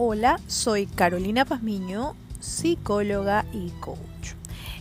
[0.00, 4.34] Hola, soy Carolina Pazmiño, psicóloga y coach.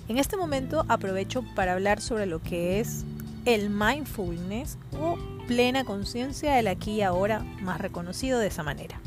[0.07, 3.03] En este momento aprovecho para hablar sobre lo que es
[3.45, 5.17] el mindfulness o
[5.47, 9.01] plena conciencia del aquí y ahora, más reconocido de esa manera.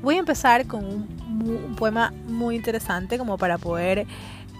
[0.00, 1.08] Voy a empezar con un,
[1.44, 4.06] un, poema muy interesante como para poder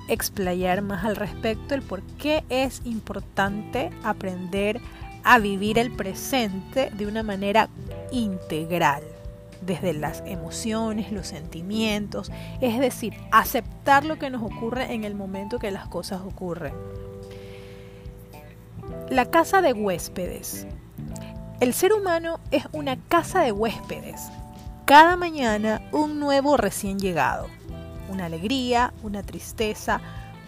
[0.09, 4.81] explayar más al respecto el por qué es importante aprender
[5.23, 7.69] a vivir el presente de una manera
[8.11, 9.05] integral
[9.61, 15.59] desde las emociones, los sentimientos, es decir, aceptar lo que nos ocurre en el momento
[15.59, 16.75] que las cosas ocurren.
[19.09, 20.67] La casa de huéspedes.
[21.61, 24.29] El ser humano es una casa de huéspedes.
[24.87, 27.47] Cada mañana un nuevo recién llegado.
[28.11, 30.01] Una alegría, una tristeza,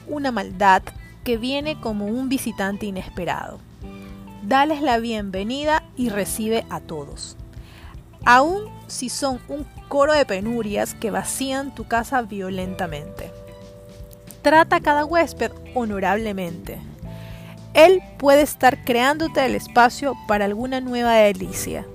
[0.08, 0.82] una maldad
[1.22, 3.60] que viene como un visitante inesperado.
[4.42, 7.36] Dales la bienvenida y recibe a todos
[8.24, 13.30] aun si son un coro de penurias que vacían tu casa violentamente.
[14.42, 16.78] Trata a cada huésped honorablemente.
[17.74, 21.86] Él puede estar creándote el espacio para alguna nueva delicia.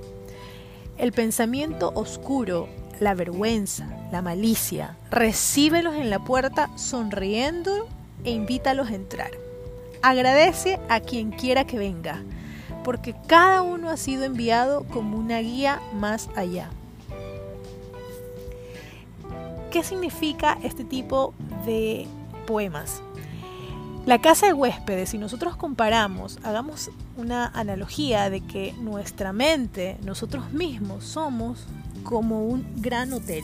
[0.98, 2.67] El pensamiento oscuro,
[3.00, 7.88] la vergüenza, la malicia, recíbelos en la puerta sonriendo
[8.23, 9.31] e invítalos a entrar.
[10.02, 12.23] Agradece a quien quiera que venga
[12.84, 16.70] porque cada uno ha sido enviado como una guía más allá.
[19.72, 21.34] ¿Qué significa este tipo
[21.66, 22.08] de
[22.45, 23.02] poemas?
[24.06, 30.54] La casa de huéspedes, si nosotros comparamos, hagamos una analogía de que nuestra mente, nosotros
[30.54, 31.68] mismos, somos
[32.04, 33.44] como un gran hotel.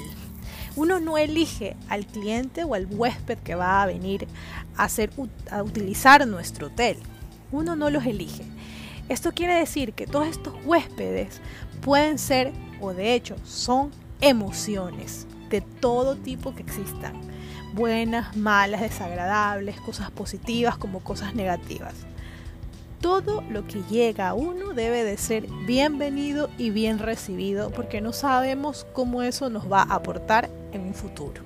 [0.77, 4.25] Uno no elige al cliente o al huésped que va a venir
[4.77, 5.11] a, hacer,
[5.51, 6.97] a utilizar nuestro hotel.
[7.51, 8.43] Uno no los elige.
[9.09, 11.41] Esto quiere decir que todos estos huéspedes
[11.81, 17.13] pueden ser, o de hecho son, emociones de todo tipo que existan.
[17.73, 21.93] Buenas, malas, desagradables, cosas positivas como cosas negativas.
[23.01, 28.13] Todo lo que llega a uno debe de ser bienvenido y bien recibido porque no
[28.13, 31.43] sabemos cómo eso nos va a aportar en un futuro.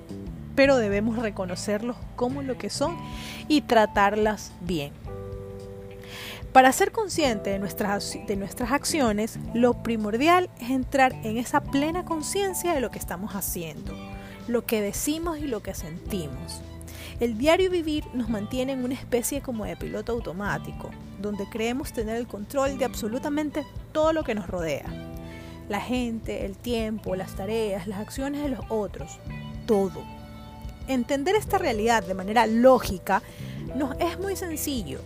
[0.54, 2.96] Pero debemos reconocerlos como lo que son
[3.48, 4.92] y tratarlas bien.
[6.52, 12.06] Para ser consciente de nuestras, de nuestras acciones, lo primordial es entrar en esa plena
[12.06, 13.92] conciencia de lo que estamos haciendo,
[14.46, 16.62] lo que decimos y lo que sentimos.
[17.20, 22.16] El diario vivir nos mantiene en una especie como de piloto automático, donde creemos tener
[22.16, 24.86] el control de absolutamente todo lo que nos rodea.
[25.68, 29.18] La gente, el tiempo, las tareas, las acciones de los otros,
[29.66, 30.02] todo.
[30.86, 33.22] Entender esta realidad de manera lógica
[33.76, 35.00] nos es muy sencillo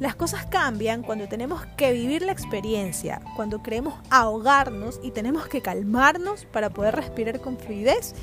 [0.00, 5.60] las cosas cambian cuando tenemos que vivir la experiencia, cuando queremos ahogarnos y tenemos que
[5.60, 8.14] calmarnos para poder respirar con fluidez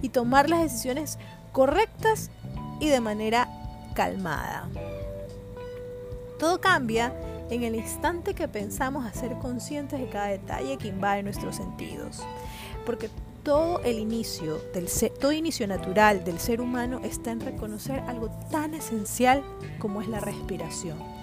[0.00, 1.18] y tomar las decisiones
[1.50, 2.30] correctas
[2.78, 3.48] y de manera
[3.94, 4.68] calmada.
[6.38, 7.12] Todo cambia
[7.50, 12.22] en el instante que pensamos a ser conscientes de cada detalle que invade nuestros sentidos,
[12.86, 13.10] porque
[13.42, 14.88] todo el inicio del
[15.20, 19.42] todo inicio natural del ser humano está en reconocer algo tan esencial
[19.80, 21.13] como es la respiración.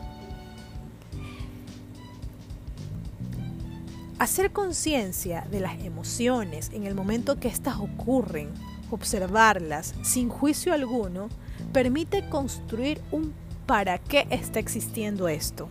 [4.22, 8.52] Hacer conciencia de las emociones en el momento que éstas ocurren,
[8.92, 11.28] observarlas sin juicio alguno,
[11.74, 13.34] permite construir un
[13.66, 15.70] para qué está existiendo esto.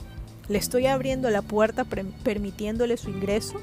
[0.49, 3.61] ¿Le estoy abriendo la puerta permitiéndole su ingreso?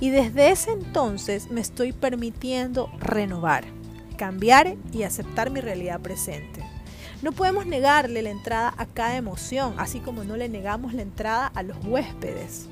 [0.00, 3.66] Y desde ese entonces me estoy permitiendo renovar,
[4.16, 6.64] cambiar y aceptar mi realidad presente.
[7.20, 11.46] No podemos negarle la entrada a cada emoción, así como no le negamos la entrada
[11.48, 12.70] a los huéspedes.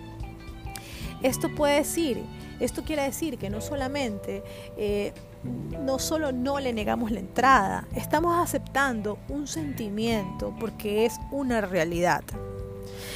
[1.27, 2.23] Esto puede decir,
[2.61, 4.45] esto quiere decir que no solamente,
[4.77, 5.13] eh,
[5.83, 12.23] no solo no le negamos la entrada, estamos aceptando un sentimiento porque es una realidad.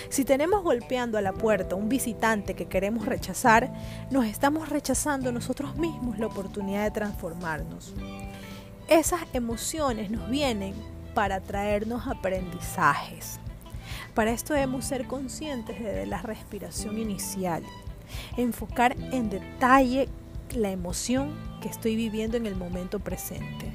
[0.08, 3.72] Si tenemos golpeando a la puerta un visitante que queremos rechazar,
[4.10, 7.94] nos estamos rechazando nosotros mismos la oportunidad de transformarnos.
[8.88, 10.74] Esas emociones nos vienen
[11.14, 13.38] para traernos aprendizajes.
[14.16, 17.62] Para esto debemos ser conscientes de la respiración inicial
[18.36, 20.08] enfocar en detalle
[20.54, 23.72] la emoción que estoy viviendo en el momento presente,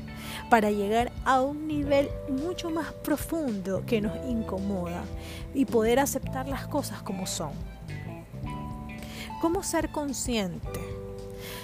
[0.50, 5.04] para llegar a un nivel mucho más profundo que nos incomoda
[5.54, 7.52] y poder aceptar las cosas como son.
[9.42, 10.80] ¿Cómo ser consciente?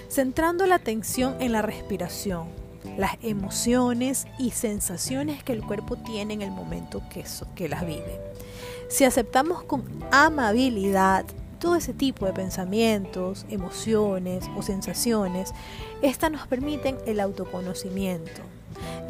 [0.09, 2.49] Centrando la atención en la respiración,
[2.97, 7.23] las emociones y sensaciones que el cuerpo tiene en el momento que,
[7.55, 8.19] que las vive.
[8.89, 11.25] Si aceptamos con amabilidad
[11.61, 15.53] todo ese tipo de pensamientos, emociones o sensaciones,
[16.01, 18.41] estas nos permiten el autoconocimiento,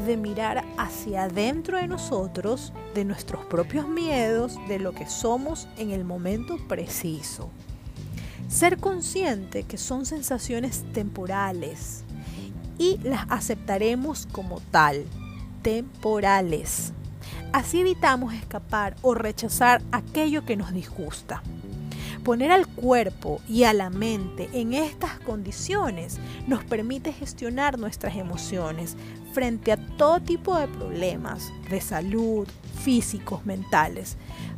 [0.06, 5.92] de mirar hacia adentro de nosotros, de nuestros propios miedos, de lo que somos en
[5.92, 7.50] el momento preciso.
[8.50, 12.04] Ser consciente que son sensaciones temporales
[12.78, 15.06] y las aceptaremos como tal,
[15.62, 16.92] temporales.
[17.54, 21.42] Así evitamos escapar o rechazar aquello que nos disgusta.
[22.24, 28.96] Poner al cuerpo y a la mente en estas condiciones nos permite gestionar nuestras emociones
[29.34, 32.48] frente a todo tipo de problemas de salud,
[32.84, 34.18] físicos, mentales,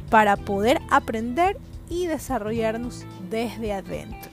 [0.10, 1.58] para poder aprender
[1.90, 4.32] y desarrollarnos desde adentro.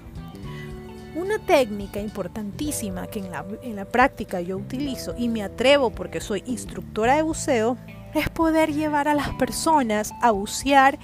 [1.15, 6.21] Una técnica importantísima que en la, en la, práctica yo utilizo y me atrevo porque
[6.21, 7.77] soy instructora de buceo
[8.15, 10.99] es poder llevar a las personas a bucear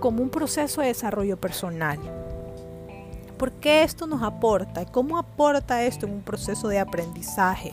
[0.00, 1.98] como un proceso de desarrollo personal.
[3.36, 4.84] ¿Por qué esto nos aporta?
[4.86, 7.72] ¿Cómo aporta esto en un proceso de aprendizaje?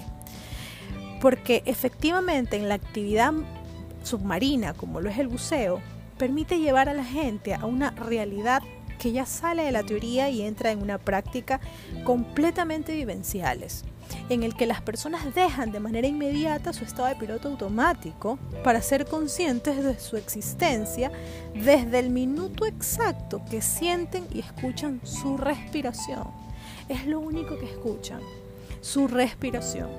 [1.22, 3.34] Porque efectivamente en la actividad
[4.04, 5.82] submarina, como lo es el buceo,
[6.18, 8.62] permite llevar a la gente a una realidad
[9.00, 11.60] que ya sale de la teoría y entra en una práctica
[12.04, 13.84] completamente vivenciales
[14.30, 18.82] en el que las personas dejan de manera inmediata su estado de piloto automático para
[18.82, 21.12] ser conscientes de su existencia
[21.54, 26.24] desde el minuto exacto que sienten y escuchan su respiración.
[26.90, 28.22] Es lo único que escuchan,
[28.82, 29.90] su respiración.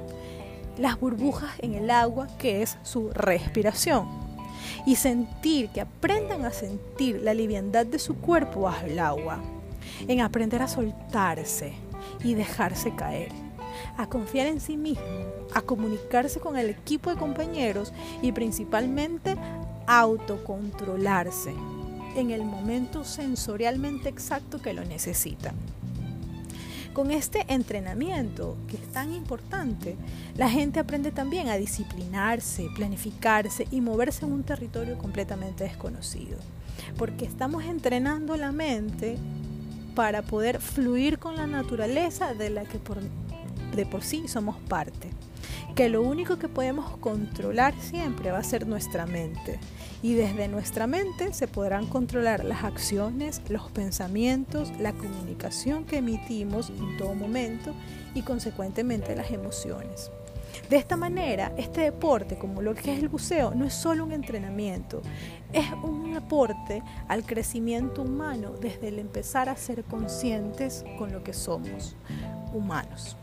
[0.78, 4.08] Las burbujas en el agua, que es su respiración.
[4.84, 9.40] Y sentir, que aprendan a sentir la liviandad de su cuerpo bajo el agua.
[10.06, 11.72] En aprender a soltarse
[12.22, 13.45] y dejarse caer
[13.96, 15.04] a confiar en sí mismo,
[15.54, 19.36] a comunicarse con el equipo de compañeros y principalmente
[19.86, 21.54] autocontrolarse
[22.16, 25.52] en el momento sensorialmente exacto que lo necesita.
[26.92, 29.96] Con este entrenamiento, que es tan importante,
[30.34, 36.38] la gente aprende también a disciplinarse, planificarse y moverse en un territorio completamente desconocido.
[36.96, 39.18] Porque estamos entrenando la mente
[39.94, 42.98] para poder fluir con la naturaleza de la que por
[43.76, 45.10] de por sí somos parte.
[45.74, 49.60] Que lo único que podemos controlar siempre va a ser nuestra mente.
[50.02, 56.70] Y desde nuestra mente se podrán controlar las acciones, los pensamientos, la comunicación que emitimos
[56.70, 57.72] en todo momento
[58.14, 60.10] y consecuentemente las emociones.
[60.70, 64.12] De esta manera, este deporte, como lo que es el buceo, no es solo un
[64.12, 65.02] entrenamiento,
[65.52, 71.34] es un aporte al crecimiento humano desde el empezar a ser conscientes con lo que
[71.34, 71.94] somos,
[72.54, 73.16] humanos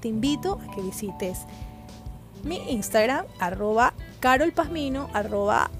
[0.00, 1.40] te invito a que visites
[2.42, 5.70] mi Instagram, arroba carolpasmino, arroba,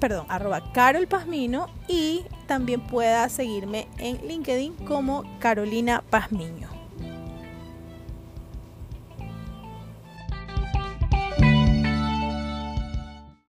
[0.00, 6.73] perdón, arroba carolpasmino y también puedas seguirme en LinkedIn como Carolina Pazmiño.